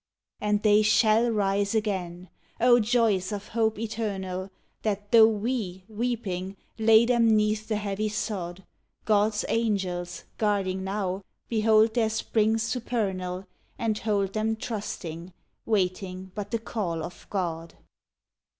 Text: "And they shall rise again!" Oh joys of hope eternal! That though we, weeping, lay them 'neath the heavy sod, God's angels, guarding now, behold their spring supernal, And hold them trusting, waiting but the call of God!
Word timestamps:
"And 0.39 0.63
they 0.63 0.81
shall 0.81 1.29
rise 1.29 1.75
again!" 1.75 2.29
Oh 2.59 2.79
joys 2.79 3.31
of 3.31 3.49
hope 3.49 3.77
eternal! 3.77 4.49
That 4.81 5.11
though 5.11 5.27
we, 5.27 5.83
weeping, 5.87 6.57
lay 6.79 7.05
them 7.05 7.29
'neath 7.35 7.67
the 7.67 7.75
heavy 7.75 8.09
sod, 8.09 8.63
God's 9.05 9.45
angels, 9.47 10.23
guarding 10.39 10.83
now, 10.83 11.21
behold 11.49 11.93
their 11.93 12.09
spring 12.09 12.57
supernal, 12.57 13.45
And 13.77 13.95
hold 13.99 14.33
them 14.33 14.55
trusting, 14.55 15.33
waiting 15.67 16.31
but 16.33 16.49
the 16.49 16.57
call 16.57 17.03
of 17.03 17.27
God! 17.29 17.75